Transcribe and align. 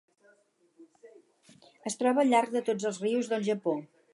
Es 1.91 1.99
troba 1.99 2.25
al 2.25 2.33
llarg 2.35 2.57
de 2.57 2.65
tots 2.71 2.89
els 2.91 3.01
rius 3.07 3.31
del 3.35 3.47
Japó. 3.51 3.79